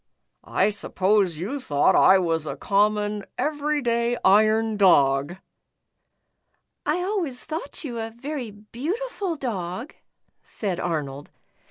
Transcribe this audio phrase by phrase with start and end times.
[0.43, 5.35] I suppose you thought I was a common, every day iron dog?"
[6.09, 6.13] *'
[6.87, 9.93] I always thought you a very beautiful dog,"
[10.41, 11.29] said Arnold.